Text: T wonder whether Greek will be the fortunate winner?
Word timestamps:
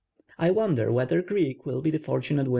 T 0.39 0.49
wonder 0.49 0.91
whether 0.91 1.21
Greek 1.21 1.63
will 1.67 1.79
be 1.83 1.91
the 1.91 1.99
fortunate 1.99 2.45
winner? 2.45 2.49